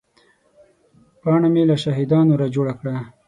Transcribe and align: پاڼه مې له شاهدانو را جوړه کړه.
پاڼه 1.21 1.47
مې 1.53 1.63
له 1.69 1.75
شاهدانو 1.83 2.39
را 2.41 2.47
جوړه 2.55 2.73
کړه. 2.79 2.95